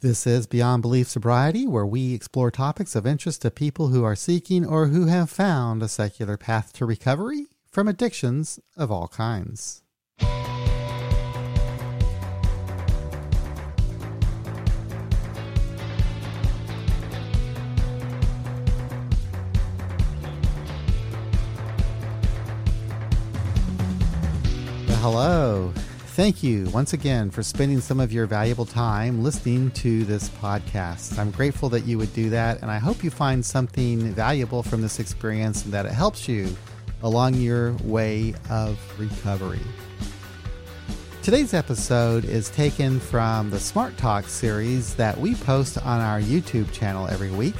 [0.00, 4.14] This is Beyond Belief Sobriety, where we explore topics of interest to people who are
[4.14, 9.82] seeking or who have found a secular path to recovery from addictions of all kinds.
[25.00, 25.72] hello.
[26.18, 31.16] Thank you once again for spending some of your valuable time listening to this podcast.
[31.16, 34.82] I'm grateful that you would do that, and I hope you find something valuable from
[34.82, 36.48] this experience and that it helps you
[37.04, 39.60] along your way of recovery.
[41.22, 46.72] Today's episode is taken from the Smart Talk series that we post on our YouTube
[46.72, 47.54] channel every week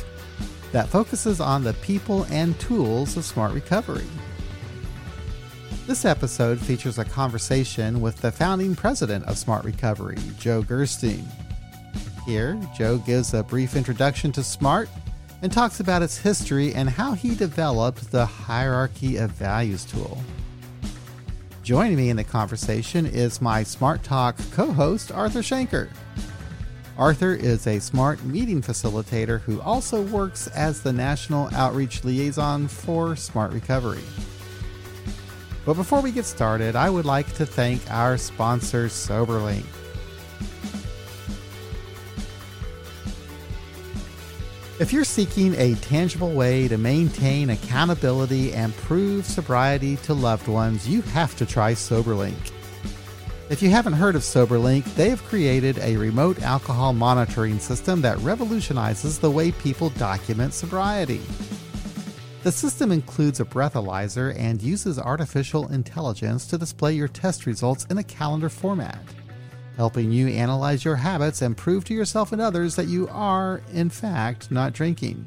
[0.72, 4.08] that focuses on the people and tools of smart recovery.
[5.88, 11.26] This episode features a conversation with the founding president of Smart Recovery, Joe Gerstein.
[12.26, 14.90] Here, Joe gives a brief introduction to Smart
[15.40, 20.18] and talks about its history and how he developed the Hierarchy of Values tool.
[21.62, 25.88] Joining me in the conversation is my Smart Talk co host, Arthur Shanker.
[26.98, 33.16] Arthur is a smart meeting facilitator who also works as the National Outreach Liaison for
[33.16, 34.04] Smart Recovery.
[35.68, 39.66] But before we get started, I would like to thank our sponsor, SoberLink.
[44.80, 50.88] If you're seeking a tangible way to maintain accountability and prove sobriety to loved ones,
[50.88, 52.50] you have to try SoberLink.
[53.50, 58.16] If you haven't heard of SoberLink, they have created a remote alcohol monitoring system that
[58.20, 61.20] revolutionizes the way people document sobriety.
[62.44, 67.98] The system includes a breathalyzer and uses artificial intelligence to display your test results in
[67.98, 69.00] a calendar format,
[69.76, 73.90] helping you analyze your habits and prove to yourself and others that you are, in
[73.90, 75.24] fact, not drinking.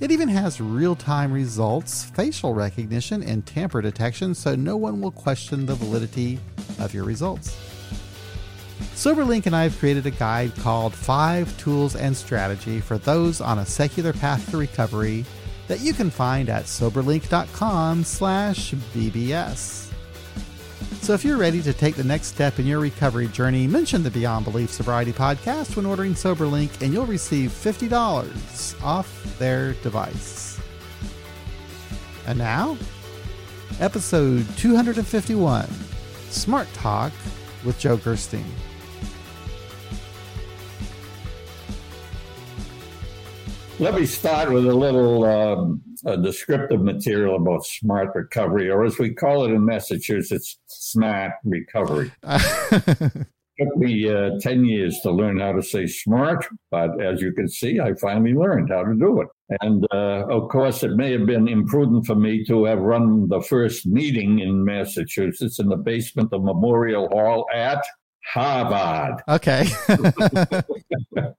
[0.00, 5.12] It even has real time results, facial recognition, and tamper detection so no one will
[5.12, 6.40] question the validity
[6.80, 7.56] of your results.
[8.94, 13.60] SoberLink and I have created a guide called Five Tools and Strategy for those on
[13.60, 15.24] a secular path to recovery
[15.68, 19.90] that you can find at soberlink.com slash bbs.
[21.00, 24.10] So if you're ready to take the next step in your recovery journey, mention the
[24.10, 30.58] Beyond Belief Sobriety podcast when ordering SoberLink and you'll receive $50 off their device.
[32.26, 32.78] And now,
[33.80, 35.68] episode 251,
[36.30, 37.12] Smart Talk
[37.64, 38.46] with Joe Gerstein.
[43.84, 48.98] Let me start with a little um, a descriptive material about smart recovery, or as
[48.98, 52.10] we call it in Massachusetts, smart recovery.
[52.22, 57.46] took me uh, 10 years to learn how to say smart, but as you can
[57.46, 59.28] see, I finally learned how to do it.
[59.60, 63.42] And uh, of course, it may have been imprudent for me to have run the
[63.42, 67.84] first meeting in Massachusetts in the basement of Memorial Hall at
[68.32, 69.22] Harvard.
[69.28, 69.66] Okay.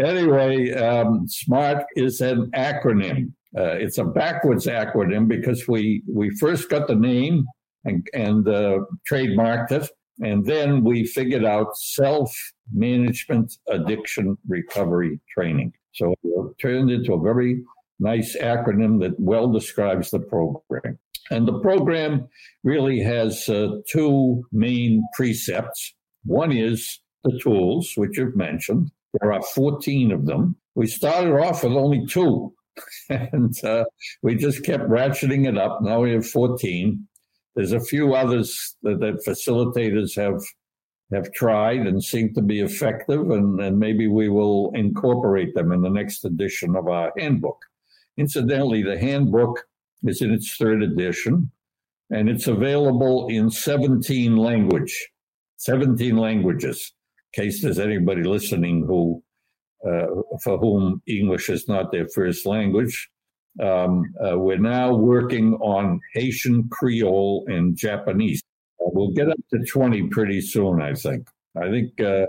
[0.00, 3.32] anyway, um, SMART is an acronym.
[3.56, 7.46] Uh, it's a backwards acronym because we we first got the name
[7.84, 8.80] and and uh,
[9.10, 9.88] trademarked it,
[10.20, 12.34] and then we figured out self
[12.72, 15.72] management addiction recovery training.
[15.92, 17.62] So it turned into a very
[17.98, 20.98] nice acronym that well describes the program.
[21.30, 22.28] And the program
[22.62, 25.94] really has uh, two main precepts.
[26.26, 28.90] One is the tools, which you've mentioned.
[29.20, 30.56] There are 14 of them.
[30.74, 32.52] We started off with only two,
[33.08, 33.84] and uh,
[34.22, 35.80] we just kept ratcheting it up.
[35.82, 37.06] Now we have 14.
[37.54, 40.42] There's a few others that, that facilitators have
[41.12, 45.80] have tried and seem to be effective, and, and maybe we will incorporate them in
[45.80, 47.64] the next edition of our handbook.
[48.16, 49.64] Incidentally, the handbook
[50.02, 51.52] is in its third edition,
[52.10, 55.10] and it's available in 17 language
[55.58, 56.92] 17 languages.
[57.32, 59.22] In case there's anybody listening who,
[59.86, 60.06] uh,
[60.42, 63.08] for whom English is not their first language,
[63.62, 68.42] um, uh, we're now working on Haitian Creole and Japanese.
[68.78, 71.26] We'll get up to 20 pretty soon, I think.
[71.56, 72.26] I think uh,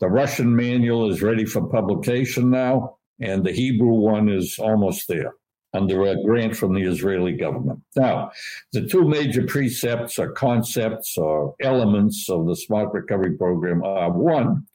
[0.00, 5.34] the Russian manual is ready for publication now, and the Hebrew one is almost there
[5.72, 7.80] under a grant from the Israeli government.
[7.96, 8.32] Now,
[8.72, 14.66] the two major precepts or concepts or elements of the Smart Recovery Program are one,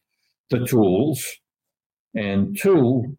[0.50, 1.26] the tools,
[2.14, 3.18] and two,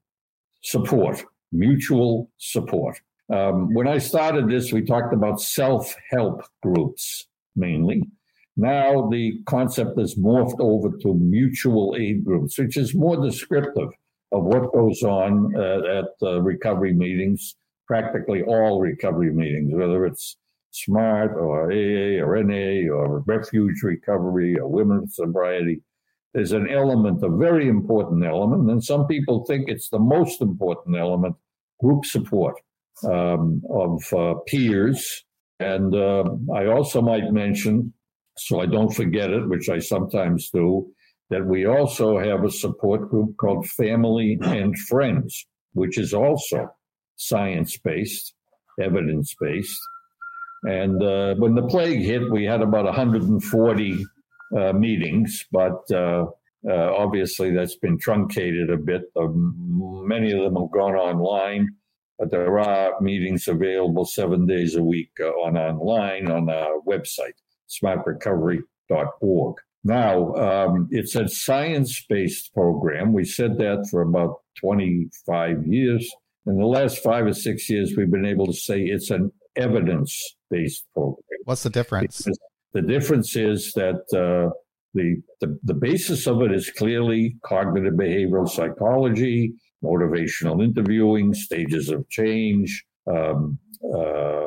[0.63, 3.01] support, mutual support.
[3.33, 7.27] Um, when I started this, we talked about self help groups
[7.57, 8.03] mainly.
[8.57, 13.91] Now the concept has morphed over to mutual aid groups, which is more descriptive
[14.33, 17.57] of what goes on uh, at uh, recovery meetings,
[17.87, 20.37] practically all recovery meetings, whether it's
[20.73, 25.83] SMART or AA or NA or refuge recovery or women's sobriety.
[26.35, 30.97] There's an element, a very important element, and some people think it's the most important
[30.97, 31.37] element
[31.81, 32.57] group support
[33.05, 35.25] um, of uh, peers.
[35.59, 36.25] And uh,
[36.55, 37.95] I also might mention
[38.39, 40.87] so I don't forget it, which I sometimes do,
[41.31, 46.69] that we also have a support group called Family and Friends, which is also
[47.17, 48.35] science based,
[48.81, 49.81] evidence based.
[50.65, 54.07] And uh, when the plague hit, we had about 140
[54.57, 56.27] uh, meetings, but uh,
[56.69, 59.03] uh, obviously that's been truncated a bit.
[59.15, 61.69] Many of them have gone online,
[62.19, 67.35] but there are meetings available seven days a week uh, on online on our website
[67.69, 69.57] smartrecovery.org.
[69.85, 73.13] Now, um, it's a science based program.
[73.13, 76.11] We said that for about 25 years.
[76.47, 80.37] In the last five or six years, we've been able to say it's an evidence
[80.51, 81.23] based program.
[81.45, 82.19] What's the difference?
[82.19, 82.39] Because
[82.73, 84.53] the difference is that uh,
[84.95, 92.09] the, the, the basis of it is clearly cognitive behavioral psychology, motivational interviewing, stages of
[92.09, 94.47] change, um, uh,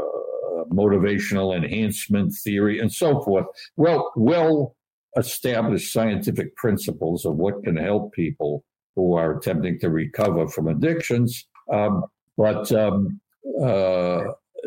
[0.72, 3.46] motivational enhancement theory, and so forth.
[3.76, 4.76] Well, well
[5.18, 8.64] established scientific principles of what can help people
[8.96, 11.48] who are attempting to recover from addictions.
[11.72, 12.04] Um,
[12.38, 13.20] but um,
[13.62, 14.22] uh,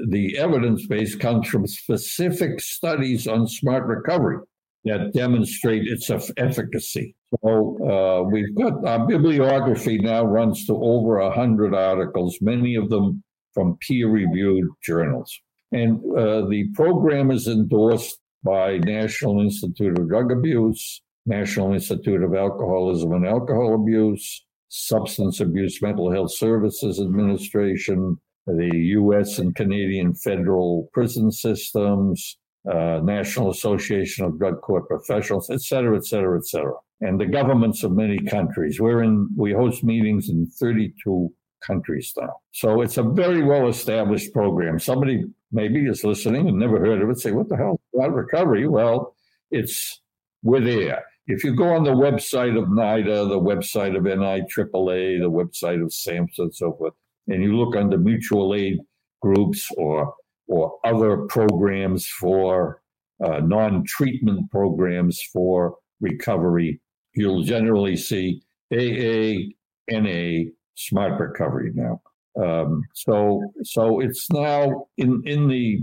[0.08, 4.38] the evidence base comes from specific studies on smart recovery
[4.84, 7.14] that demonstrate its efficacy.
[7.42, 12.90] So uh, we've got our bibliography now runs to over a hundred articles, many of
[12.90, 13.22] them
[13.54, 15.40] from peer-reviewed journals.
[15.72, 22.34] And uh, the program is endorsed by National Institute of Drug Abuse, National Institute of
[22.34, 24.44] Alcoholism and Alcohol Abuse,
[24.74, 29.38] Substance Abuse Mental Health Services Administration, the U.S.
[29.38, 32.38] and Canadian federal prison systems,
[32.72, 36.72] uh, National Association of Drug Court Professionals, et cetera, et cetera, et cetera,
[37.02, 38.80] and the governments of many countries.
[38.80, 41.28] We're in, we host meetings in 32
[41.60, 42.36] countries now.
[42.52, 44.78] So it's a very well established program.
[44.78, 48.66] Somebody maybe is listening and never heard of it, say, what the hell is recovery?
[48.66, 49.16] Well,
[49.50, 50.00] it's,
[50.42, 51.04] we're there.
[51.26, 55.90] If you go on the website of NIDA, the website of NIAAA, the website of
[55.90, 56.94] SAMHSA and so forth,
[57.28, 58.78] and you look under mutual aid
[59.20, 60.14] groups or,
[60.48, 62.82] or other programs for
[63.24, 66.80] uh, non-treatment programs for recovery,
[67.14, 68.42] you'll generally see
[68.72, 69.52] AA,
[69.88, 72.00] NA, smart recovery now.
[72.42, 75.78] Um, so so it's now in in the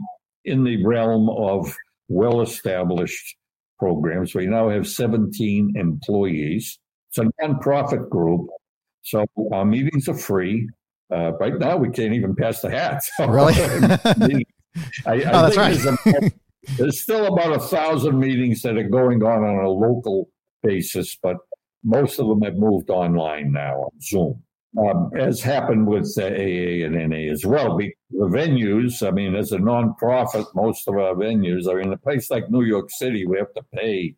[0.46, 1.76] in the realm of
[2.08, 3.36] well established
[3.80, 4.36] programs.
[4.36, 6.80] We now have 17 employees.
[7.10, 8.48] It's a nonprofit group.
[9.02, 10.70] So our meetings are free.
[11.12, 13.04] Uh, right now, we can't even pass the hat.
[13.20, 13.54] really?
[15.06, 15.76] I, I oh, that's right.
[15.76, 16.32] There's, a,
[16.78, 20.30] there's still about a thousand meetings that are going on on a local
[20.62, 21.38] basis, but
[21.84, 24.44] most of them have moved online now on Zoom
[24.78, 27.78] um, as happened with uh, AA and NA as well.
[27.78, 32.30] the venues, I mean, as a nonprofit, most of our venues are in a place
[32.30, 33.26] like New York City.
[33.26, 34.16] We have to pay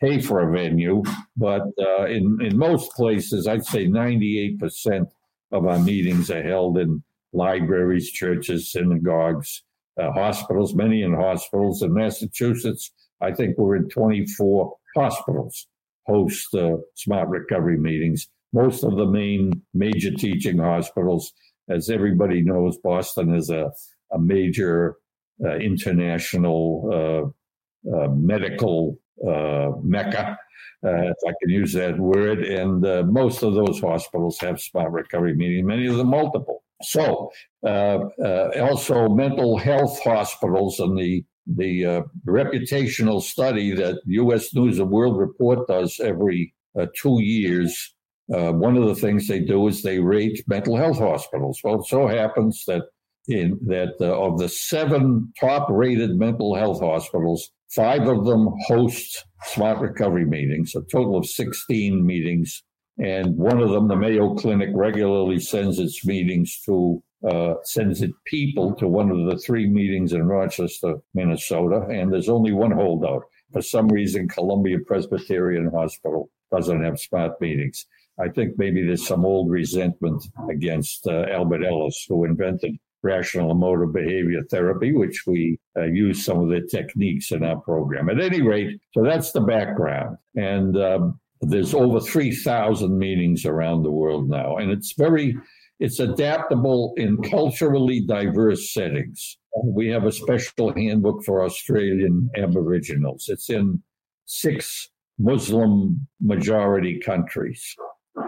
[0.00, 1.02] pay for a venue,
[1.36, 5.08] but uh, in in most places, I'd say ninety eight percent
[5.52, 9.62] of our meetings are held in libraries, churches, synagogues,
[10.00, 10.74] uh, hospitals.
[10.74, 12.90] Many in hospitals in Massachusetts.
[13.20, 15.66] I think we're in twenty four hospitals
[16.06, 21.32] host uh, smart recovery meetings most of the main major teaching hospitals.
[21.68, 23.70] As everybody knows, Boston is a,
[24.12, 24.96] a major
[25.44, 28.96] uh, international uh, uh, medical
[29.26, 30.38] uh, mecca,
[30.86, 32.44] uh, if I can use that word.
[32.44, 36.62] And uh, most of those hospitals have smart recovery meetings, many of them multiple.
[36.82, 37.30] So,
[37.62, 44.54] also mental health hospitals and the the reputational study that U.S.
[44.54, 46.54] News and World Report does every
[46.96, 47.94] two years
[48.32, 51.60] uh, one of the things they do is they rate mental health hospitals.
[51.62, 52.82] Well, it so happens that
[53.28, 59.78] in that uh, of the seven top-rated mental health hospitals, five of them host smart
[59.80, 62.62] recovery meetings, a total of 16 meetings.
[62.98, 68.12] And one of them, the Mayo Clinic, regularly sends its meetings to uh, sends its
[68.26, 71.86] people to one of the three meetings in Rochester, Minnesota.
[71.90, 73.22] And there's only one holdout.
[73.52, 77.86] For some reason, Columbia Presbyterian Hospital doesn't have smart meetings.
[78.20, 83.92] I think maybe there's some old resentment against uh, Albert Ellis, who invented rational emotive
[83.92, 88.08] behavior therapy, which we uh, use some of the techniques in our program.
[88.08, 90.16] At any rate, so that's the background.
[90.36, 94.56] And um, there's over 3,000 meetings around the world now.
[94.56, 95.36] And it's very,
[95.80, 99.36] it's adaptable in culturally diverse settings.
[99.62, 103.26] We have a special handbook for Australian Aboriginals.
[103.28, 103.82] It's in
[104.24, 107.76] six Muslim majority countries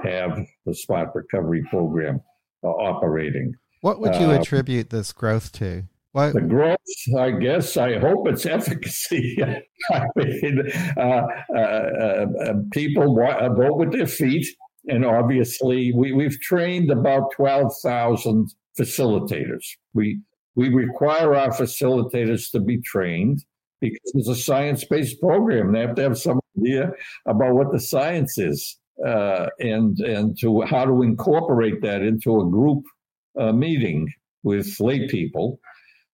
[0.02, 2.20] have the smart recovery program
[2.64, 3.54] uh, operating.
[3.80, 5.84] What would you uh, attribute this growth to?
[6.12, 6.32] What?
[6.32, 6.78] The growth,
[7.18, 9.36] I guess, I hope it's efficacy.
[9.90, 10.62] I mean,
[10.96, 14.46] uh, uh, uh people vote with their feet.
[14.88, 19.64] And obviously, we, we've trained about 12,000 facilitators.
[19.94, 20.20] We,
[20.54, 23.44] we require our facilitators to be trained
[23.80, 25.72] because it's a science based program.
[25.72, 26.92] They have to have some idea
[27.26, 32.48] about what the science is uh, and, and to how to incorporate that into a
[32.48, 32.84] group
[33.38, 34.08] uh, meeting
[34.42, 35.60] with lay people.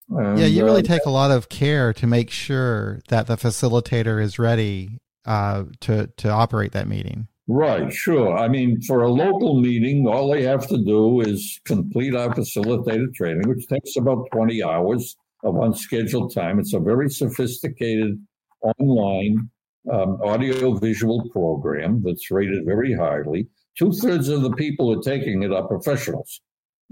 [0.09, 3.37] And, yeah, you really uh, take a lot of care to make sure that the
[3.37, 7.29] facilitator is ready uh, to to operate that meeting.
[7.49, 8.37] Right, sure.
[8.37, 13.15] I mean, for a local meeting, all they have to do is complete our facilitated
[13.15, 16.61] training, which takes about 20 hours of unscheduled time.
[16.61, 18.21] It's a very sophisticated
[18.63, 19.51] online
[19.91, 23.49] um, audio visual program that's rated very highly.
[23.79, 26.41] Two thirds of the people who are taking it are professionals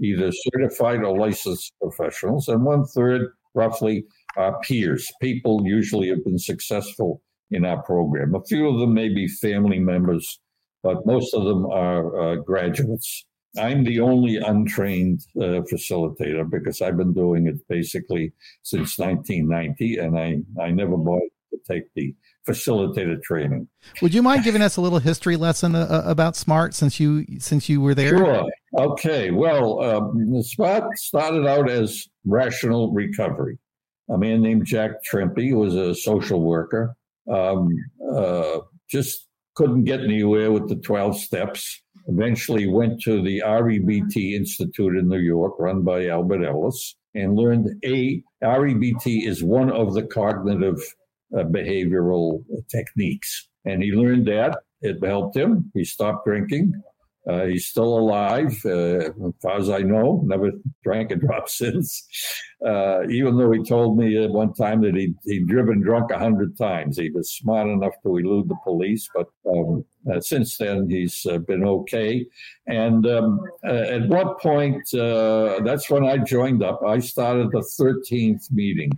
[0.01, 4.05] either certified or licensed professionals, and one third, roughly,
[4.35, 5.11] are peers.
[5.21, 7.21] People usually have been successful
[7.51, 8.33] in our program.
[8.33, 10.39] A few of them may be family members,
[10.83, 13.25] but most of them are uh, graduates.
[13.59, 18.31] I'm the only untrained uh, facilitator because I've been doing it basically
[18.63, 21.21] since 1990, and I, I never bought
[21.51, 23.67] to take the facilitated training.
[24.01, 27.25] Would you mind giving us a little history lesson uh, uh, about Smart since you
[27.39, 28.17] since you were there?
[28.17, 28.45] Sure.
[28.77, 29.31] Okay.
[29.31, 33.57] Well, um, Smart started out as rational recovery.
[34.09, 36.95] A man named Jack Trimpey was a social worker.
[37.31, 37.69] Um,
[38.13, 41.81] uh, just couldn't get anywhere with the 12 steps.
[42.07, 47.69] Eventually went to the REBT Institute in New York, run by Albert Ellis, and learned
[47.85, 50.81] a REBT is one of the cognitive
[51.37, 53.47] uh, behavioral techniques.
[53.65, 54.59] And he learned that.
[54.81, 55.71] It helped him.
[55.73, 56.73] He stopped drinking.
[57.29, 60.23] Uh, he's still alive, uh, as far as I know.
[60.25, 60.51] Never
[60.83, 62.07] drank a drop since.
[62.65, 66.17] Uh, even though he told me at one time that he'd, he'd driven drunk a
[66.17, 66.97] hundred times.
[66.97, 71.63] He was smart enough to elude the police, but um, uh, since then he's been
[71.63, 72.25] okay.
[72.65, 76.81] And um, at what point, that's when I joined up.
[76.85, 78.91] I started the 13th meeting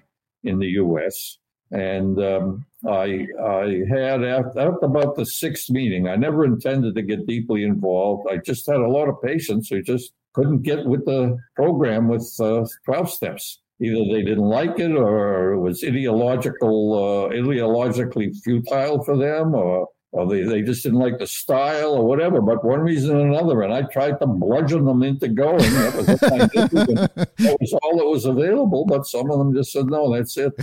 [0.46, 1.40] in the U.S.
[1.74, 7.02] And um, I, I had, after, after, about the sixth meeting, I never intended to
[7.02, 8.28] get deeply involved.
[8.32, 12.32] I just had a lot of patients who just couldn't get with the program with
[12.40, 13.60] uh, 12 steps.
[13.82, 19.88] Either they didn't like it or it was ideological, uh, ideologically futile for them or
[20.14, 23.64] or they, they just didn't like the style or whatever, but one reason or another.
[23.64, 25.58] And I tried to bludgeon them into going.
[25.58, 30.14] That was, that was all that was available, but some of them just said, no,
[30.14, 30.54] that's it.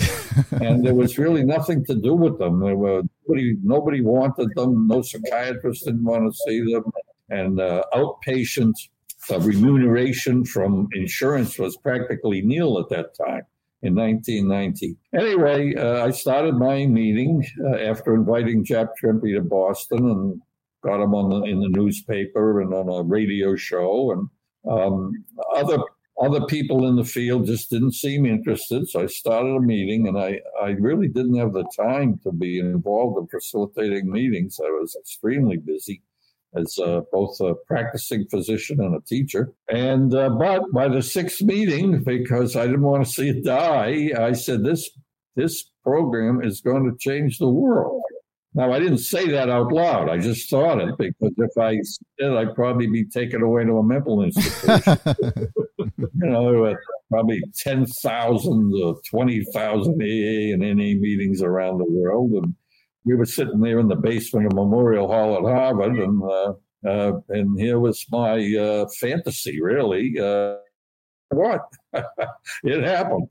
[0.53, 2.61] And there was really nothing to do with them.
[2.61, 4.87] There were, nobody, nobody wanted them.
[4.87, 6.85] No psychiatrist didn't want to see them.
[7.29, 8.75] And uh, outpatient
[9.33, 13.43] uh, remuneration from insurance was practically nil at that time
[13.83, 14.97] in 1990.
[15.15, 20.41] Anyway, uh, I started my meeting uh, after inviting Jack Trimpey to Boston and
[20.83, 24.13] got him on the, in the newspaper and on a radio show.
[24.13, 24.29] And
[24.71, 25.79] um, other
[26.21, 28.87] other people in the field just didn't seem interested.
[28.89, 32.59] So I started a meeting, and I, I really didn't have the time to be
[32.59, 34.61] involved in facilitating meetings.
[34.63, 36.03] I was extremely busy
[36.57, 39.53] as uh, both a practicing physician and a teacher.
[39.69, 44.11] And uh, but by the sixth meeting, because I didn't want to see it die,
[44.19, 44.91] I said this
[45.37, 48.03] this program is going to change the world.
[48.53, 50.09] Now I didn't say that out loud.
[50.09, 51.79] I just thought it because if I
[52.19, 54.99] did, I'd probably be taken away to a mental institution.
[55.79, 56.81] you know, there were
[57.11, 62.55] probably ten thousand or twenty thousand AA and NA meetings around the world, and
[63.05, 66.53] we were sitting there in the basement of Memorial Hall at Harvard, and uh,
[66.87, 69.61] uh, and here was my uh, fantasy.
[69.61, 70.57] Really, uh,
[71.31, 71.63] what
[72.65, 73.29] it happened,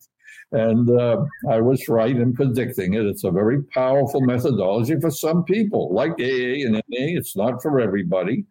[0.51, 3.05] and uh, I was right in predicting it.
[3.05, 6.81] It's a very powerful methodology for some people, like AA and NA.
[6.89, 8.45] It's not for everybody.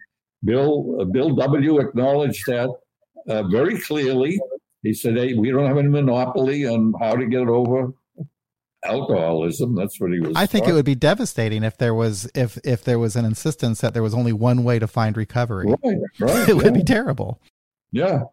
[0.44, 1.80] Bill uh, Bill W.
[1.80, 2.70] acknowledged that
[3.26, 4.38] very clearly.
[4.84, 7.92] He said, "Hey, we don't have any monopoly on how to get it over
[8.84, 9.74] alcoholism.
[9.74, 10.32] That's what he was.
[10.36, 13.80] I think it would be devastating if there was if if there was an insistence
[13.80, 15.66] that there was only one way to find recovery.
[15.66, 16.48] Right, right.
[16.48, 17.40] it would be terrible.
[17.90, 18.24] Yeah,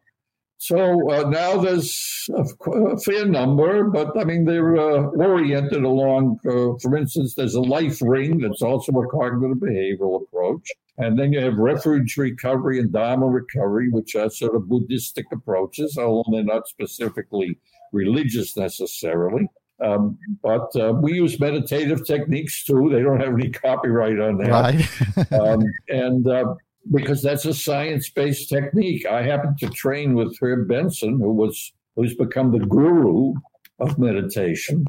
[0.57, 6.77] So uh, now there's a, fair number, but I mean, they're uh, oriented along, uh,
[6.81, 10.69] for instance, there's a LifeRing that's also a cognitive behavioral approach.
[10.97, 15.97] And then you have refuge recovery and Dharma recovery, which are sort of Buddhistic approaches,
[15.97, 17.59] although they're not specifically
[17.91, 19.47] religious necessarily.
[19.83, 22.89] Um, but uh, we use meditative techniques too.
[22.91, 24.49] They don't have any copyright on that.
[24.49, 25.31] Right.
[25.39, 26.55] um, and uh,
[26.93, 29.05] because that's a science-based technique.
[29.05, 33.33] I happened to train with Herb Benson, who was who's become the guru
[33.79, 34.85] of meditation.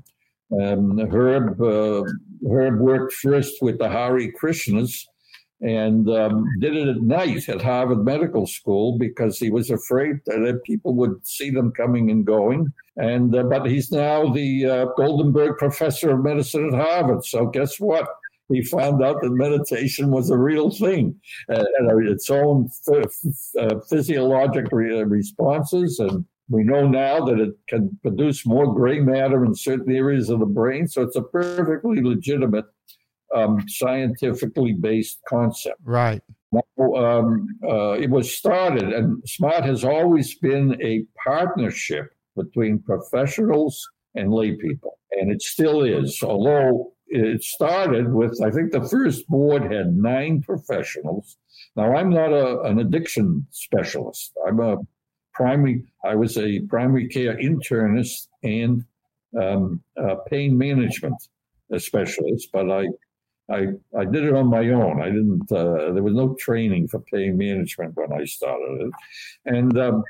[0.61, 2.05] Um, Herb uh,
[2.49, 5.07] Herb worked first with the Hare Krishnas
[5.61, 10.61] and um, did it at night at Harvard Medical School because he was afraid that
[10.65, 12.73] people would see them coming and going.
[12.97, 17.25] And uh, but he's now the uh, Goldenberg Professor of Medicine at Harvard.
[17.25, 18.09] So guess what?
[18.49, 21.21] He found out that meditation was a real thing,
[21.51, 27.55] uh, and its own uh, physiologic re- uh, responses and we know now that it
[27.67, 32.01] can produce more gray matter in certain areas of the brain, so it's a perfectly
[32.01, 32.67] legitimate
[33.35, 35.81] um, scientifically based concept.
[35.85, 36.23] Right.
[36.53, 43.87] Now, um, uh, it was started, and SMART has always been a partnership between professionals
[44.15, 46.23] and lay people, and it still is.
[46.23, 51.37] Although it started with, I think the first board had nine professionals.
[51.75, 54.33] Now, I'm not a, an addiction specialist.
[54.47, 54.77] I'm a
[55.35, 58.85] primary, I was a primary care internist and
[59.39, 59.83] um,
[60.29, 61.17] pain management
[61.77, 62.87] specialist, but I
[63.51, 65.01] I, I did it on my own.
[65.01, 68.93] I didn't, uh, there was no training for pain management when I started it.
[69.45, 70.05] And um,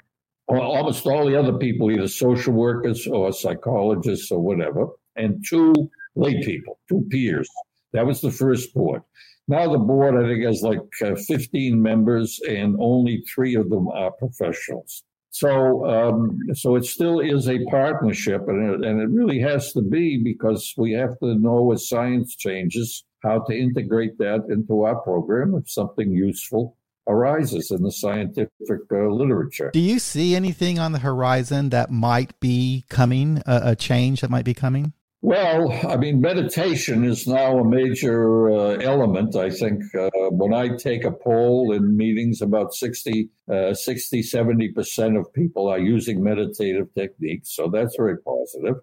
[0.49, 5.75] almost all the other people, either social workers or psychologists or whatever, and two
[6.15, 7.49] lay people, two peers.
[7.93, 9.03] That was the first board.
[9.49, 13.89] Now the board, I think, has like uh, 15 members, and only three of them
[13.89, 15.05] are professionals.
[15.39, 19.83] So, um, so it still is a partnership, and it, and it really has to
[19.83, 24.97] be because we have to know as science changes how to integrate that into our
[25.03, 29.71] program if something useful arises in the scientific uh, literature.
[29.75, 34.31] Do you see anything on the horizon that might be coming, a, a change that
[34.31, 34.95] might be coming?
[35.23, 39.35] Well, I mean, meditation is now a major uh, element.
[39.35, 45.19] I think uh, when I take a poll in meetings, about 60, uh, 60, 70%
[45.19, 47.57] of people are using meditative techniques.
[47.57, 48.77] So that's very positive.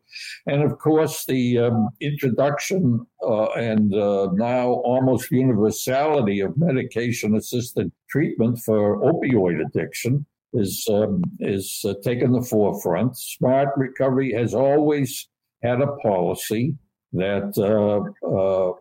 [0.48, 7.92] And of course, the um, introduction uh, and uh, now almost universality of medication assisted
[8.10, 13.18] treatment for opioid addiction is, um, is uh, taken the forefront.
[13.18, 15.28] Smart recovery has always
[15.64, 16.76] had a policy
[17.14, 18.74] that uh, uh,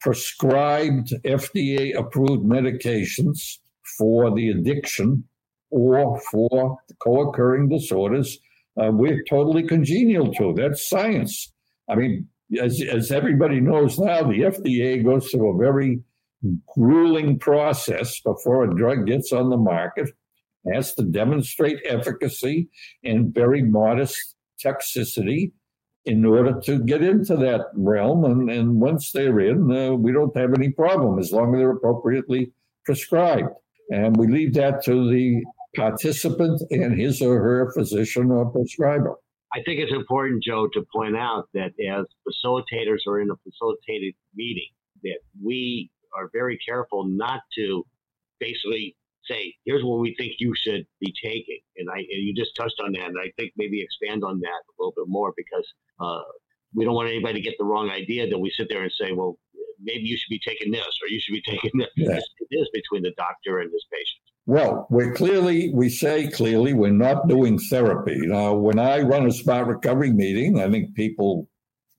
[0.00, 3.58] prescribed FDA approved medications
[3.98, 5.24] for the addiction
[5.70, 8.38] or for co occurring disorders
[8.80, 10.52] uh, we're totally congenial to.
[10.54, 11.52] That's science.
[11.88, 12.28] I mean,
[12.60, 16.00] as, as everybody knows now, the FDA goes through a very
[16.74, 20.10] grueling process before a drug gets on the market,
[20.72, 22.68] has to demonstrate efficacy
[23.02, 25.52] and very modest toxicity
[26.06, 28.24] in order to get into that realm.
[28.24, 31.70] And, and once they're in, uh, we don't have any problem as long as they're
[31.70, 32.52] appropriately
[32.84, 33.50] prescribed.
[33.90, 35.44] And we leave that to the
[35.76, 39.16] participant and his or her physician or prescriber.
[39.52, 44.14] I think it's important, Joe, to point out that as facilitators are in a facilitated
[44.34, 44.68] meeting,
[45.02, 47.84] that we are very careful not to
[48.38, 48.96] basically
[49.28, 51.60] say, here's what we think you should be taking.
[51.76, 53.06] And I, and you just touched on that.
[53.06, 55.66] And I think maybe expand on that a little bit more because
[56.00, 56.22] uh,
[56.74, 59.12] we don't want anybody to get the wrong idea that we sit there and say,
[59.12, 59.38] well,
[59.82, 61.88] maybe you should be taking this or you should be taking this.
[61.96, 62.18] Yeah.
[62.18, 64.20] It is between the doctor and his patient.
[64.46, 68.18] Well, we're clearly, we say clearly, we're not doing therapy.
[68.26, 71.48] Now, when I run a smart recovery meeting, I think people,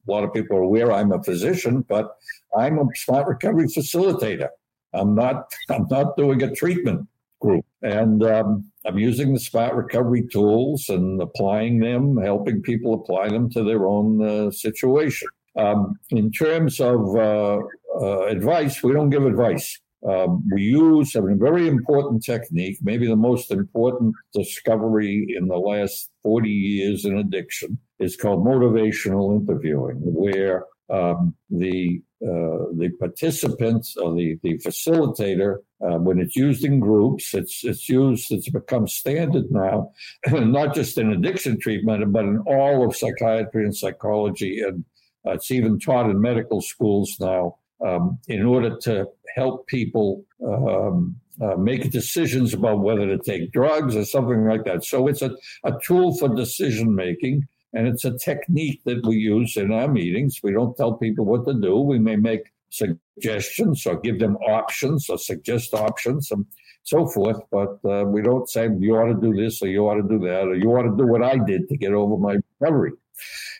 [0.07, 2.15] a lot of people are aware I'm a physician, but
[2.57, 4.47] I'm a smart recovery facilitator.
[4.93, 7.07] I'm not, I'm not doing a treatment
[7.39, 7.65] group.
[7.81, 13.49] And um, I'm using the smart recovery tools and applying them, helping people apply them
[13.51, 15.27] to their own uh, situation.
[15.57, 17.59] Um, in terms of uh,
[17.99, 19.79] uh, advice, we don't give advice.
[20.07, 26.11] Um, we use a very important technique, maybe the most important discovery in the last
[26.23, 34.15] 40 years in addiction, is called motivational interviewing, where um, the uh, the participants or
[34.15, 39.51] the, the facilitator, uh, when it's used in groups, it's it's used, it's become standard
[39.51, 39.91] now,
[40.31, 44.61] not just in addiction treatment, but in all of psychiatry and psychology.
[44.61, 44.83] And
[45.27, 51.15] uh, it's even taught in medical schools now um, in order to help people um,
[51.41, 54.83] uh, make decisions about whether to take drugs or something like that.
[54.83, 55.31] So it's a,
[55.63, 57.47] a tool for decision making.
[57.77, 60.39] And it's a technique that we use in our meetings.
[60.41, 61.77] We don't tell people what to do.
[61.77, 66.47] We may make suggestions or give them options or suggest options and
[66.81, 67.39] so forth.
[67.51, 70.17] But uh, we don't say you ought to do this or you ought to do
[70.25, 72.93] that or you ought to do what I did to get over my recovery.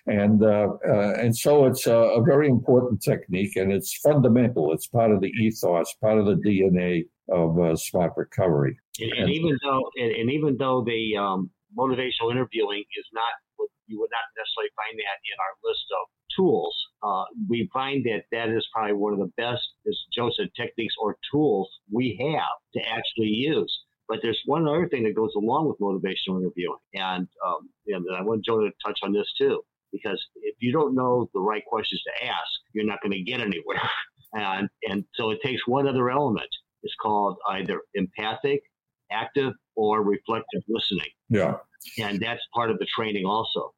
[0.08, 4.72] And uh, uh, and so it's a, a, very important technique, and it's fundamental.
[4.72, 8.78] It's part of the ethos, part of the DNA of uh, smart recovery.
[9.00, 13.34] And, and, even though and, and even though the um, motivational interviewing is not
[13.88, 16.04] you would not necessarily find that in our list of
[16.36, 16.76] tools.
[17.04, 20.96] Uh, we find that that is probably one of the best, as Joe said, techniques
[21.02, 23.74] or tools we have to actually use.
[24.08, 28.22] But there's one other thing that goes along with motivational interviewing, and um, and I
[28.22, 32.02] want Joe to touch on this too, because if you don't know the right questions
[32.04, 33.82] to ask, you're not going to get anywhere.
[34.34, 36.48] and and so it takes one other element.
[36.84, 38.62] It's called either empathic,
[39.12, 41.10] active, or reflective listening.
[41.28, 41.56] Yeah,
[42.00, 43.74] and that's part of the training also.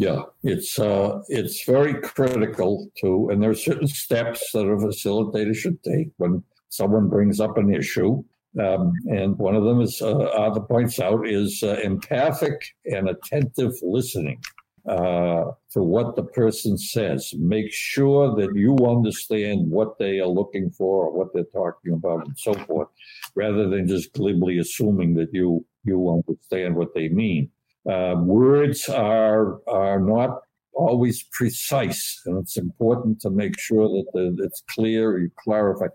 [0.00, 5.54] Yeah, it's uh, it's very critical to, and there are certain steps that a facilitator
[5.54, 8.24] should take when someone brings up an issue.
[8.58, 13.74] Um, and one of them is, uh, Arthur points out, is uh, empathic and attentive
[13.82, 14.40] listening
[14.88, 17.34] uh, to what the person says.
[17.36, 22.26] Make sure that you understand what they are looking for or what they're talking about
[22.26, 22.88] and so forth,
[23.34, 27.50] rather than just glibly assuming that you you understand what they mean.
[27.88, 30.40] Uh, words are are not
[30.74, 35.18] always precise, and it's important to make sure that the, it's clear.
[35.18, 35.86] You clarify.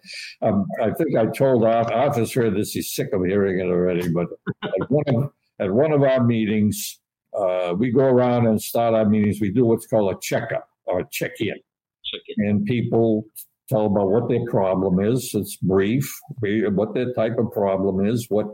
[0.42, 2.72] Um, I think I told Arthur, Arthur's heard this.
[2.72, 4.10] He's sick of hearing it already.
[4.10, 4.28] But
[4.64, 7.00] at one of, at one of our meetings,
[7.38, 9.40] uh, we go around and start our meetings.
[9.42, 11.56] We do what's called a checkup or a check-in,
[12.04, 12.48] check-in.
[12.48, 13.26] and people
[13.70, 15.32] tell about what their problem is.
[15.34, 18.48] It's brief, what their type of problem is, what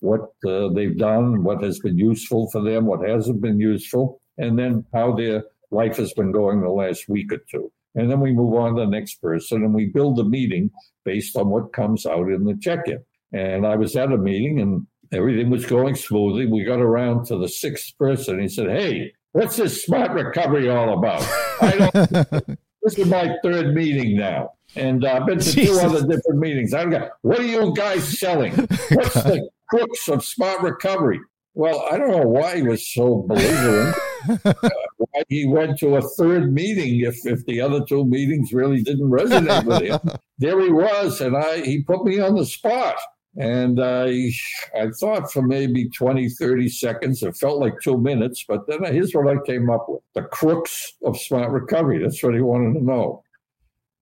[0.00, 4.58] what uh, they've done, what has been useful for them, what hasn't been useful, and
[4.58, 7.70] then how their life has been going the last week or two.
[7.94, 10.70] And then we move on to the next person and we build a meeting
[11.04, 13.02] based on what comes out in the check in.
[13.32, 16.46] And I was at a meeting and everything was going smoothly.
[16.46, 18.40] We got around to the sixth person.
[18.40, 21.20] He said, Hey, what's this smart recovery all about?
[22.82, 24.52] this is my third meeting now.
[24.76, 25.80] And uh, I've been to Jesus.
[25.80, 26.74] two other different meetings.
[26.74, 28.52] I've got, what are you guys selling?
[28.54, 31.20] What's the crooks of smart recovery.
[31.54, 33.96] Well, I don't know why he was so belligerent.
[34.44, 34.54] uh,
[34.96, 39.10] why he went to a third meeting if, if the other two meetings really didn't
[39.10, 40.18] resonate with him.
[40.38, 42.96] there he was, and I he put me on the spot.
[43.36, 44.30] And I,
[44.76, 49.12] I thought for maybe 20, 30 seconds, it felt like two minutes, but then here's
[49.12, 52.02] what I came up with the crooks of smart recovery.
[52.02, 53.22] That's what he wanted to know.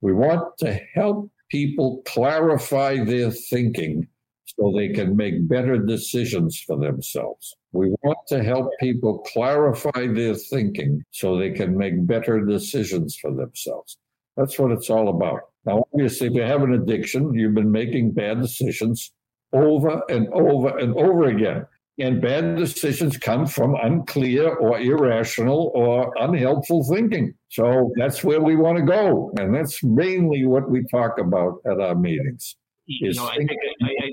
[0.00, 4.08] We want to help people clarify their thinking
[4.46, 7.54] so they can make better decisions for themselves.
[7.72, 13.34] We want to help people clarify their thinking so they can make better decisions for
[13.34, 13.98] themselves.
[14.36, 15.40] That's what it's all about.
[15.64, 19.12] Now, obviously, if you have an addiction, you've been making bad decisions
[19.52, 21.66] over and over and over again.
[21.98, 27.32] And bad decisions come from unclear or irrational or unhelpful thinking.
[27.48, 29.32] So that's where we want to go.
[29.38, 32.54] And that's mainly what we talk about at our meetings.
[32.84, 33.50] You know, I think,
[33.82, 34.10] I, I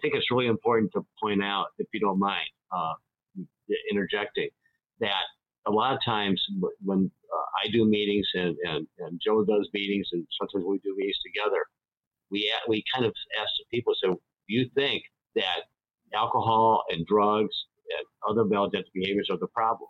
[0.00, 2.94] think it's really important to point out, if you don't mind, uh,
[3.90, 4.48] interjecting,
[5.00, 5.24] that
[5.66, 6.42] a lot of times
[6.82, 10.94] when uh, I do meetings and, and, and Joe does meetings, and sometimes we do
[10.96, 11.64] meetings together,
[12.30, 15.02] we we kind of ask the people, so you think
[15.34, 15.64] that
[16.14, 17.54] alcohol and drugs
[17.96, 19.88] and other maladaptive behaviors are the problem?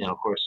[0.00, 0.42] And of course,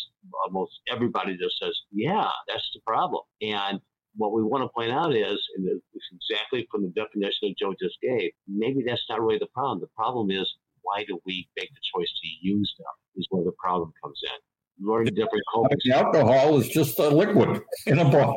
[0.45, 3.24] almost everybody just says, yeah, that's the problem.
[3.41, 3.80] And
[4.15, 7.74] what we want to point out is, and it's exactly from the definition that Joe
[7.82, 9.80] just gave, maybe that's not really the problem.
[9.80, 13.54] The problem is why do we make the choice to use them is where the
[13.63, 14.88] problem comes in.
[14.88, 15.78] Learning different coping.
[15.93, 18.36] Alcohol is just a liquid in a bottle.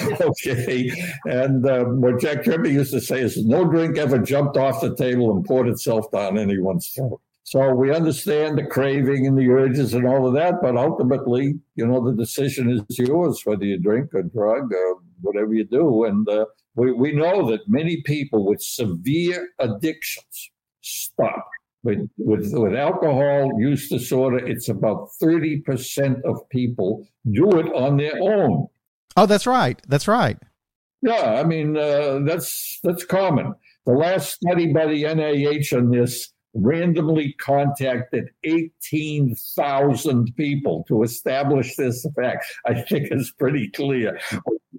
[0.20, 0.90] okay.
[1.24, 4.94] And uh, what Jack Kirby used to say is no drink ever jumped off the
[4.96, 7.20] table and poured itself down anyone's throat.
[7.44, 11.86] So we understand the craving and the urges and all of that, but ultimately, you
[11.86, 16.04] know, the decision is yours whether you drink or drug or whatever you do.
[16.04, 20.50] And uh, we, we know that many people with severe addictions
[20.80, 21.48] stop.
[21.82, 28.20] With, with, with alcohol use disorder, it's about 30% of people do it on their
[28.20, 28.66] own.
[29.16, 29.80] Oh, that's right.
[29.86, 30.36] That's right.
[31.02, 33.54] Yeah, I mean, uh, that's that's common.
[33.84, 42.06] The last study by the NIH on this randomly contacted 18,000 people to establish this
[42.16, 42.46] fact.
[42.66, 44.18] I think it's pretty clear.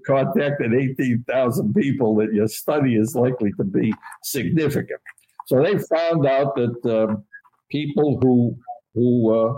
[0.07, 3.93] Contacted 18,000 people that your study is likely to be
[4.23, 5.01] significant.
[5.47, 7.23] So they found out that um,
[7.69, 8.57] people who
[8.93, 9.57] who uh,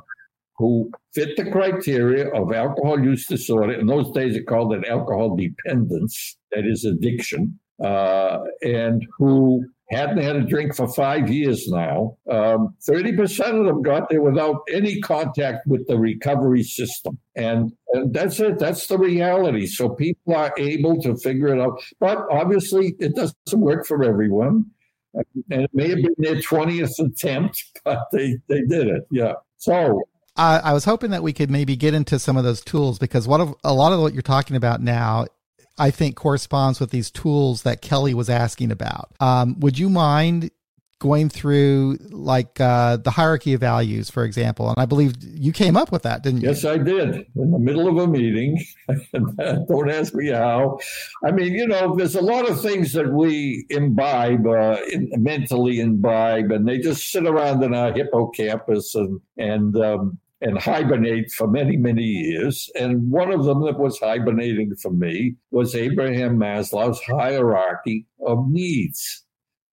[0.57, 3.73] who fit the criteria of alcohol use disorder.
[3.73, 10.19] In those days, it called it alcohol dependence, that is addiction, uh, and who hadn't
[10.19, 12.17] had a drink for five years now.
[12.29, 17.17] Um, 30% of them got there without any contact with the recovery system.
[17.35, 18.59] And, and that's it.
[18.59, 19.65] That's the reality.
[19.65, 21.81] So people are able to figure it out.
[21.99, 24.65] But obviously, it doesn't work for everyone.
[25.49, 29.07] And it may have been their 20th attempt, but they, they did it.
[29.11, 29.33] Yeah.
[29.57, 30.03] So
[30.35, 33.41] I, was hoping that we could maybe get into some of those tools because what
[33.41, 35.25] of, a lot of what you're talking about now
[35.79, 39.11] I think corresponds with these tools that Kelly was asking about.
[39.19, 40.51] Um, would you mind
[40.99, 44.67] going through like uh, the hierarchy of values, for example?
[44.67, 46.49] And I believe you came up with that, didn't you?
[46.49, 48.63] Yes, I did in the middle of a meeting.
[49.13, 50.79] Don't ask me how.
[51.23, 55.79] I mean, you know, there's a lot of things that we imbibe, uh, in, mentally
[55.79, 61.47] imbibe, and they just sit around in our hippocampus and and um, and hibernate for
[61.47, 62.69] many, many years.
[62.79, 69.25] And one of them that was hibernating for me was Abraham Maslow's hierarchy of needs.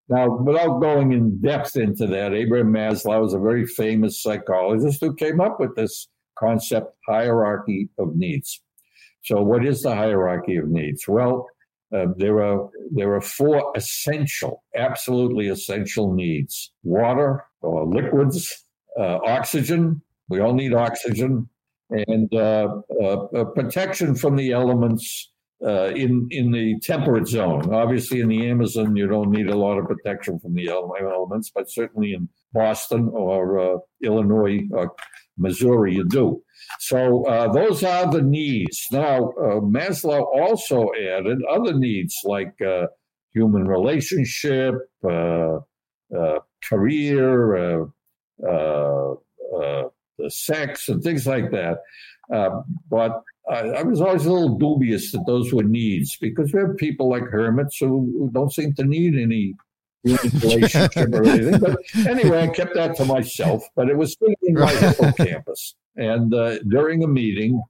[0.09, 5.15] Now, without going in depth into that, Abraham Maslow is a very famous psychologist who
[5.15, 8.63] came up with this concept hierarchy of needs.
[9.25, 11.09] So, what is the hierarchy of needs?
[11.09, 11.47] Well,
[11.93, 18.65] uh, there are there are four essential, absolutely essential needs: water or liquids,
[18.99, 21.49] uh, oxygen, we all need oxygen
[21.91, 22.69] and uh,
[23.03, 25.33] uh, protection from the elements
[25.65, 27.73] uh, in in the temperate zone.
[27.73, 31.71] Obviously, in the Amazon, you don't need a lot of protection from the elements, but
[31.71, 34.95] certainly in Boston or uh, Illinois or
[35.39, 36.43] Missouri, you do.
[36.81, 38.87] So uh, those are the needs.
[38.91, 42.55] Now, uh, Maslow also added other needs like
[43.33, 44.75] human relationship,
[46.69, 47.89] career
[48.39, 49.91] the
[50.29, 51.79] sex and things like that.
[52.33, 56.61] Uh, but I, I, was always a little dubious that those were needs because we
[56.61, 59.55] have people like hermits who, who don't seem to need any
[60.05, 61.61] relationship or anything.
[61.61, 63.63] But anyway, I kept that to myself.
[63.77, 65.77] But it was sitting in my hippocampus.
[65.97, 67.63] And uh, during a meeting,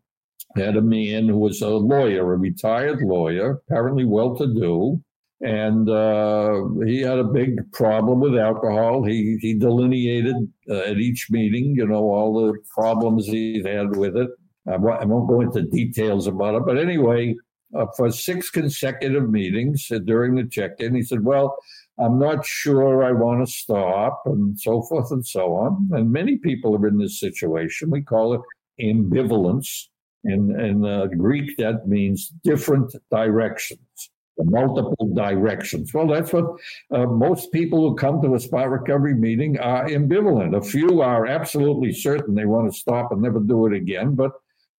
[0.57, 5.03] I had a man who was a lawyer, a retired lawyer, apparently well to do,
[5.43, 9.05] and uh, he had a big problem with alcohol.
[9.05, 10.37] He he delineated
[10.71, 14.31] uh, at each meeting, you know, all the problems he had with it.
[14.69, 17.37] I won't, go into details about it, but anyway,
[17.77, 21.57] uh, for six consecutive meetings uh, during the check-in, he said, "Well,
[21.99, 25.91] I'm not sure I want to stop," and so forth and so on.
[25.93, 27.91] And many people are in this situation.
[27.91, 28.41] We call it
[28.81, 29.89] ambivalence.
[30.25, 35.93] In in uh, Greek, that means different directions multiple directions.
[35.93, 36.45] Well, that's what
[36.91, 40.57] uh, most people who come to a smart recovery meeting are ambivalent.
[40.57, 44.33] A few are absolutely certain they want to stop and never do it again, but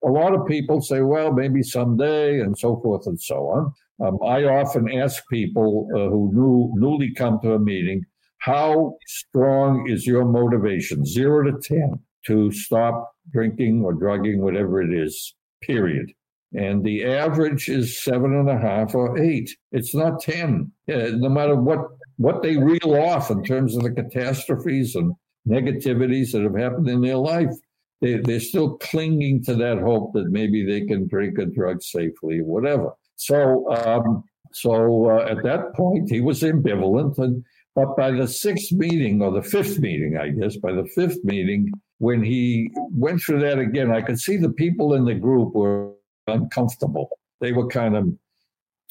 [0.04, 3.74] a lot of people say, well, maybe someday, and so forth and so on.
[4.00, 8.06] Um, I often ask people uh, who new, newly come to a meeting,
[8.38, 14.94] how strong is your motivation, zero to 10, to stop drinking or drugging, whatever it
[14.94, 16.12] is, period
[16.58, 19.50] and the average is seven and a half or eight.
[19.72, 20.72] It's not ten.
[20.92, 21.80] Uh, no matter what
[22.18, 25.14] what they reel off in terms of the catastrophes and
[25.48, 27.54] negativities that have happened in their life,
[28.02, 32.42] they, they're still clinging to that hope that maybe they can drink a drug safely,
[32.42, 32.92] whatever.
[33.18, 37.44] So, um, so uh, at that point, he was ambivalent, and
[37.76, 41.72] but by the sixth meeting or the fifth meeting, I guess, by the fifth meeting,
[42.00, 45.92] when he went through that again, I could see the people in the group were
[46.28, 47.10] uncomfortable.
[47.40, 48.08] They were kind of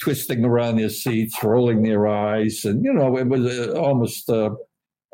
[0.00, 4.54] twisting around their seats, rolling their eyes, and you know, it was a, almost a,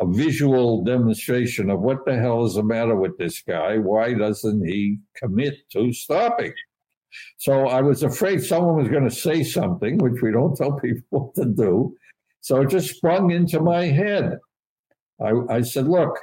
[0.01, 3.79] a, visual demonstration of what the hell is the matter with this guy?
[3.79, 6.53] Why doesn't he commit to stopping?
[7.37, 11.05] So I was afraid someone was going to say something, which we don't tell people
[11.11, 11.95] what to do.
[12.41, 14.39] So it just sprung into my head.
[15.21, 16.19] I, I said, "Look,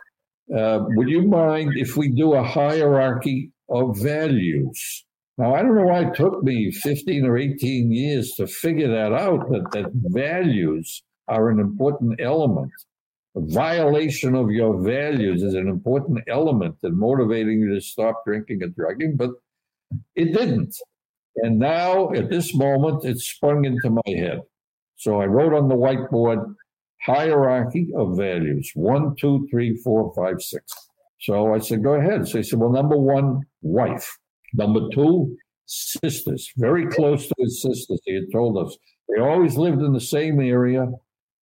[0.56, 5.06] uh, would you mind if we do a hierarchy of values?"
[5.40, 9.14] Now, I don't know why it took me 15 or 18 years to figure that
[9.14, 12.74] out, that, that values are an important element.
[13.38, 18.64] A violation of your values is an important element in motivating you to stop drinking
[18.64, 19.30] and drugging, but
[20.14, 20.76] it didn't.
[21.38, 24.42] And now, at this moment, it sprung into my head.
[24.98, 26.54] So I wrote on the whiteboard
[27.02, 30.74] hierarchy of values one, two, three, four, five, six.
[31.22, 32.28] So I said, go ahead.
[32.28, 34.19] So he said, well, number one, wife.
[34.54, 35.36] Number two,
[35.66, 38.00] sisters, very close to his sisters.
[38.06, 40.88] He had told us they always lived in the same area,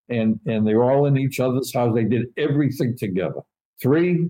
[0.09, 1.93] and and they were all in each other's house.
[1.95, 3.41] They did everything together.
[3.81, 4.29] Three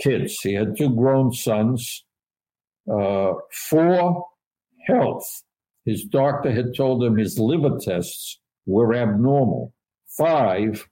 [0.00, 0.40] kids.
[0.40, 2.04] He had two grown sons.
[2.90, 3.32] Uh,
[3.68, 4.26] four
[4.86, 5.42] health.
[5.84, 9.72] His doctor had told him his liver tests were abnormal.
[10.16, 10.86] Five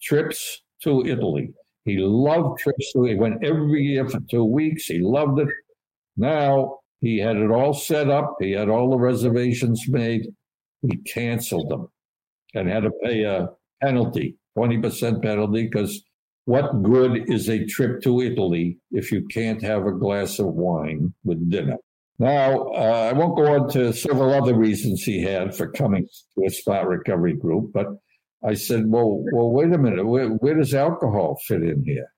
[0.00, 1.52] trips to Italy.
[1.84, 3.04] He loved trips to.
[3.04, 4.86] He went every year for two weeks.
[4.86, 5.48] He loved it.
[6.16, 8.36] Now he had it all set up.
[8.40, 10.28] He had all the reservations made.
[10.82, 11.88] He canceled them
[12.54, 13.48] and had to pay a
[13.82, 16.02] penalty, 20% penalty, because
[16.44, 21.14] what good is a trip to Italy if you can't have a glass of wine
[21.24, 21.76] with dinner?
[22.18, 26.44] Now, uh, I won't go on to several other reasons he had for coming to
[26.46, 27.86] a Smart recovery group, but
[28.44, 30.06] I said, well, well, wait a minute.
[30.06, 32.08] Where, where does alcohol fit in here?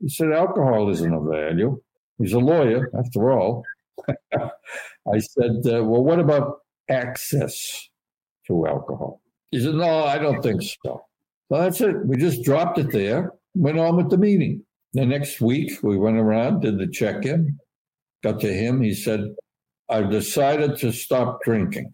[0.00, 1.80] He said, alcohol isn't a value.
[2.20, 3.64] He's a lawyer, after all.
[4.08, 6.58] I said, uh, well, what about
[6.90, 7.88] access
[8.46, 9.22] to alcohol?
[9.50, 10.76] He said, no, I don't think so.
[10.84, 12.06] So that's it.
[12.06, 14.64] We just dropped it there, went on with the meeting.
[14.92, 17.58] The next week, we went around, did the check in,
[18.22, 18.82] got to him.
[18.82, 19.34] He said,
[19.88, 21.92] I've decided to stop drinking.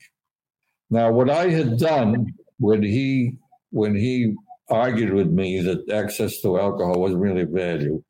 [0.91, 3.39] Now, what I had done when he
[3.71, 4.35] when he
[4.69, 8.03] argued with me that access to alcohol wasn't really a value,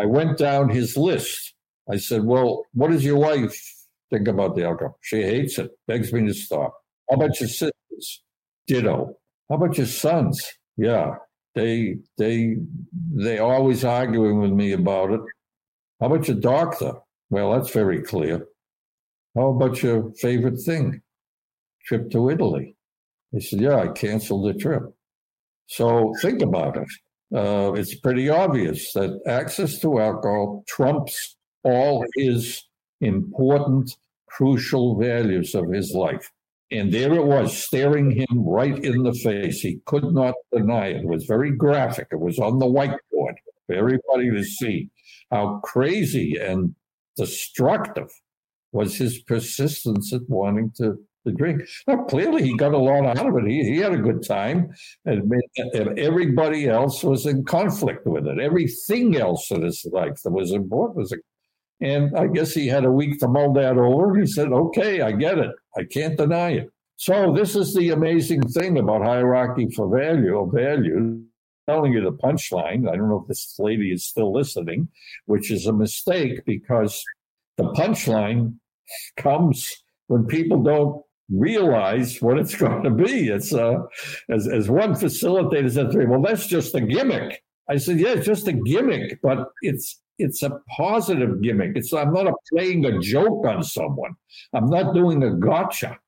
[0.00, 1.54] I went down his list.
[1.90, 3.58] I said, Well, what does your wife
[4.10, 4.98] think about the alcohol?
[5.02, 6.74] She hates it, begs me to stop.
[7.10, 8.22] How about your sisters?
[8.66, 9.16] Ditto.
[9.48, 10.46] How about your sons?
[10.76, 11.16] Yeah.
[11.54, 12.56] They they
[13.14, 15.20] they always arguing with me about it.
[16.00, 16.94] How about your doctor?
[17.28, 18.46] Well, that's very clear.
[19.34, 21.02] How about your favorite thing?
[21.84, 22.76] Trip to Italy.
[23.32, 24.82] He said, Yeah, I canceled the trip.
[25.66, 26.88] So think about it.
[27.34, 32.62] Uh, it's pretty obvious that access to alcohol trumps all his
[33.00, 33.90] important,
[34.28, 36.30] crucial values of his life.
[36.70, 39.60] And there it was, staring him right in the face.
[39.60, 41.02] He could not deny it.
[41.02, 42.08] It was very graphic.
[42.10, 43.34] It was on the whiteboard
[43.66, 44.90] for everybody to see
[45.30, 46.74] how crazy and
[47.16, 48.10] destructive
[48.72, 51.62] was his persistence at wanting to the drink.
[51.86, 53.50] Now, clearly, he got a lot out of it.
[53.50, 54.70] He, he had a good time,
[55.04, 55.32] and
[55.98, 58.38] everybody else was in conflict with it.
[58.38, 61.12] Everything else in his life that was important was.
[61.12, 61.16] A,
[61.80, 64.16] and I guess he had a week to mull that over.
[64.18, 65.50] He said, "Okay, I get it.
[65.76, 70.50] I can't deny it." So this is the amazing thing about hierarchy for value or
[70.50, 71.22] value.
[71.68, 72.88] Telling you the punchline.
[72.88, 74.88] I don't know if this lady is still listening,
[75.26, 77.04] which is a mistake because
[77.56, 78.56] the punchline
[79.16, 81.02] comes when people don't
[81.32, 83.28] realize what it's going to be.
[83.28, 83.78] It's uh,
[84.30, 88.14] as as one facilitator said to me, "Well, that's just a gimmick." I said, "Yeah,
[88.14, 91.72] it's just a gimmick, but it's it's a positive gimmick.
[91.76, 94.14] It's I'm not a, playing a joke on someone.
[94.52, 95.98] I'm not doing a gotcha.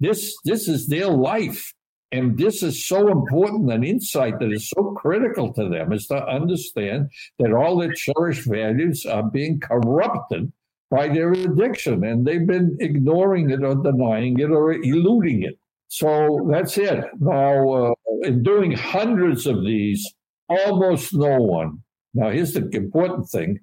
[0.00, 1.72] This this is their life."
[2.12, 6.16] And this is so important, an insight that is so critical to them is to
[6.26, 10.52] understand that all their cherished values are being corrupted
[10.90, 15.58] by their addiction, and they've been ignoring it or denying it or eluding it.
[15.88, 17.04] So that's it.
[17.18, 20.06] Now, uh, in doing hundreds of these,
[20.48, 21.78] almost no one.
[22.14, 23.58] Now, here's the important thing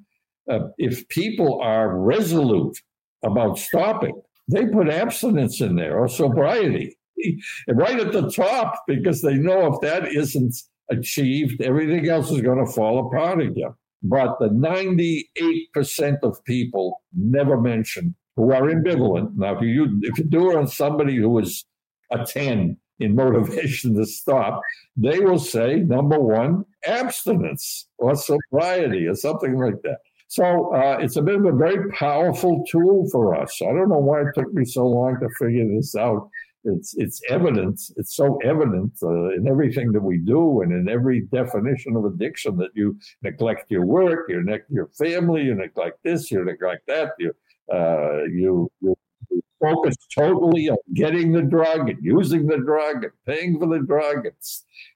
[0.49, 2.77] uh, if people are resolute
[3.23, 6.97] about stopping, they put abstinence in there or sobriety
[7.67, 10.55] right at the top because they know if that isn't
[10.89, 13.73] achieved, everything else is going to fall apart again.
[14.03, 19.35] But the 98% of people never mention who are ambivalent.
[19.35, 21.65] Now, if you if you do it on somebody who is
[22.11, 24.61] a 10 in motivation to stop,
[24.95, 29.97] they will say number one, abstinence or sobriety or something like that.
[30.29, 33.59] So uh, it's a bit of a very powerful tool for us.
[33.61, 36.29] I don't know why it took me so long to figure this out
[36.67, 37.79] it's it's evident.
[37.95, 42.57] It's so evident uh, in everything that we do, and in every definition of addiction
[42.57, 47.11] that you neglect your work, you neglect your family, you neglect this, you neglect that,
[47.19, 47.33] you
[47.73, 48.95] uh, you, you
[49.59, 54.25] focus totally on getting the drug and using the drug and paying for the drug
[54.25, 54.35] and,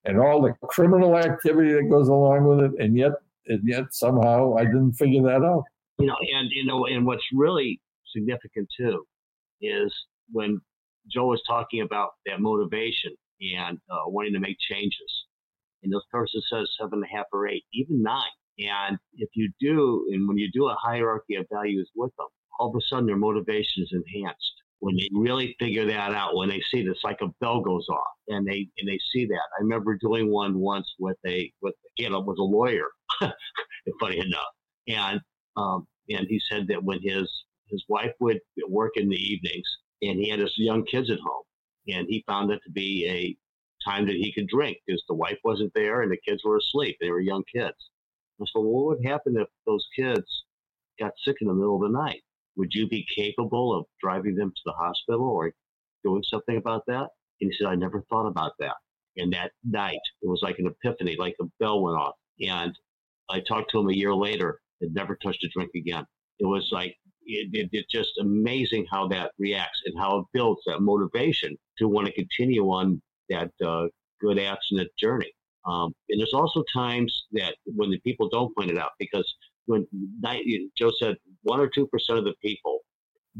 [0.06, 3.14] and all the criminal activity that goes along with it, and yet
[3.48, 5.64] and yet somehow I didn't figure that out.
[6.00, 7.80] You know, and you know, and what's really
[8.14, 9.06] significant too
[9.62, 9.94] is
[10.32, 10.60] when
[11.10, 15.26] Joe was talking about that motivation and uh, wanting to make changes.
[15.84, 18.24] And this person says seven and a half or eight, even nine.
[18.60, 22.28] And if you do, and when you do a hierarchy of values with them,
[22.60, 24.54] all of a sudden their motivation is enhanced.
[24.80, 28.14] When they really figure that out, when they see this, like a bell goes off,
[28.28, 29.36] and they and they see that.
[29.36, 32.88] I remember doing one once with a with know was a lawyer,
[33.99, 34.41] funny enough,
[34.88, 35.22] and
[35.56, 37.32] um, and he said that when his
[37.70, 39.68] his wife would work in the evenings,
[40.02, 41.43] and he had his young kids at home,
[41.88, 43.38] and he found it to be a
[43.89, 46.97] time that he could drink because the wife wasn't there and the kids were asleep.
[46.99, 47.76] They were young kids.
[48.39, 50.45] I said, well, what would happen if those kids
[50.99, 52.22] got sick in the middle of the night?
[52.58, 55.54] Would you be capable of driving them to the hospital or
[56.04, 57.08] doing something about that?
[57.39, 58.76] And he said, I never thought about that.
[59.18, 62.16] And that night, it was like an epiphany, like a bell went off.
[62.39, 62.78] And
[63.30, 66.06] I talked to him a year later, had never touched a drink again.
[66.39, 66.95] It was like,
[67.26, 71.88] it, it, it's just amazing how that reacts and how it builds that motivation to
[71.88, 73.88] want to continue on that uh,
[74.19, 75.32] good abstinent journey.
[75.65, 79.32] Um, and there's also times that when the people don't point it out, because
[79.65, 79.88] when
[80.78, 82.80] Joe said one or two percent of the people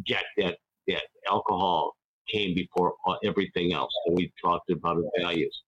[0.05, 0.57] get that
[0.88, 1.93] that alcohol
[2.32, 5.61] came before everything else that we talked about values.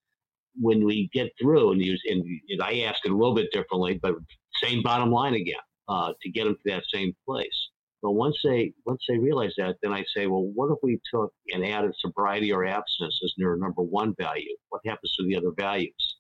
[0.60, 4.00] When we get through and use, and, and I ask it a little bit differently,
[4.02, 4.14] but
[4.62, 5.56] same bottom line again
[5.90, 7.70] uh, to get them to that same place.
[8.04, 11.34] But once they once they realize that, then I say, well, what if we took
[11.54, 14.56] and added sobriety or abstinence as their number one value?
[14.70, 16.18] What happens to the other values?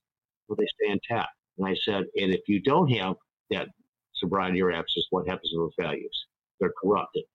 [0.47, 1.31] Will they stay intact?
[1.57, 3.15] And I said, and if you don't have
[3.51, 3.67] that
[4.15, 6.25] sobriety or abstinence, what happens to those values?
[6.61, 7.25] They're corrupted.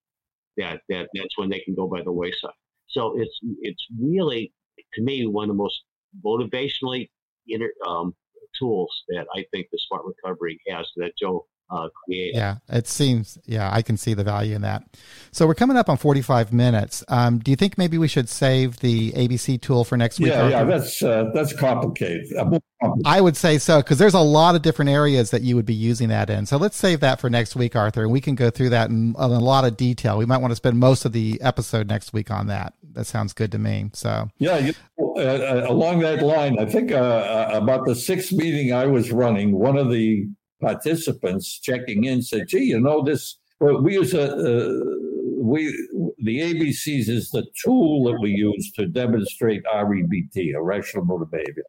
[0.57, 2.51] That that that's when they can go by the wayside.
[2.87, 4.51] So it's it's really
[4.95, 5.83] to me one of the most
[6.25, 7.11] motivationally
[7.47, 8.15] inter, um,
[8.57, 12.33] tools that I think the Smart Recovery has that Joe uh, create.
[12.35, 13.37] Yeah, it seems.
[13.45, 14.83] Yeah, I can see the value in that.
[15.31, 17.03] So we're coming up on forty-five minutes.
[17.07, 20.29] Um, do you think maybe we should save the ABC tool for next week?
[20.29, 22.27] Yeah, yeah, that's uh, that's complicated.
[23.05, 25.73] I would say so because there's a lot of different areas that you would be
[25.73, 26.45] using that in.
[26.45, 29.09] So let's save that for next week, Arthur, and we can go through that in,
[29.09, 30.17] in a lot of detail.
[30.17, 32.73] We might want to spend most of the episode next week on that.
[32.93, 33.91] That sounds good to me.
[33.93, 37.95] So yeah, you know, uh, uh along that line, I think uh, uh, about the
[37.95, 40.27] sixth meeting I was running, one of the
[40.59, 43.37] participants checking in said, "Gee, you know this?
[43.59, 44.73] Well, we use a uh,
[45.41, 45.67] we
[46.19, 51.63] the ABCs is the tool that we use to demonstrate REBT, irrational behavior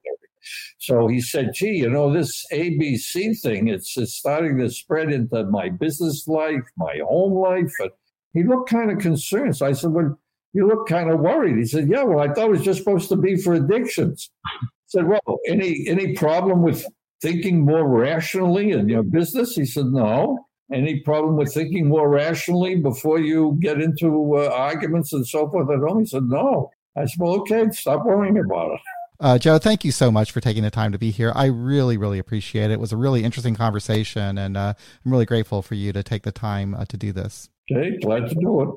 [0.79, 3.69] So he said, "Gee, you know this ABC thing?
[3.69, 7.91] It's, it's starting to spread into my business life, my home life." And
[8.33, 9.57] he looked kind of concerned.
[9.57, 10.19] So I said, "Well."
[10.53, 11.59] You look kind of worried.
[11.59, 14.67] He said, "Yeah, well, I thought it was just supposed to be for addictions." I
[14.87, 16.85] said, "Well, any any problem with
[17.21, 19.55] thinking more rationally in your business?
[19.55, 20.47] He said, No.
[20.73, 25.69] Any problem with thinking more rationally before you get into uh, arguments and so forth
[25.69, 26.01] at home?
[26.01, 26.71] He said, No.
[26.97, 28.81] I said, Well, okay, stop worrying about it.
[29.21, 31.31] Uh, Joe, thank you so much for taking the time to be here.
[31.35, 32.75] I really, really appreciate it.
[32.75, 34.73] It was a really interesting conversation, and uh,
[35.05, 37.51] I'm really grateful for you to take the time uh, to do this.
[37.71, 38.69] Okay, glad to do it.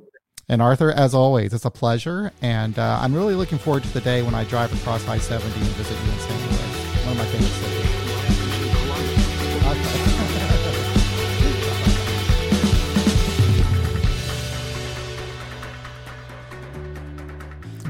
[0.49, 4.01] And Arthur, as always, it's a pleasure, and uh, I'm really looking forward to the
[4.01, 6.41] day when I drive across I-70 and visit you in St.
[6.41, 7.82] Louis, one of my favorite cities.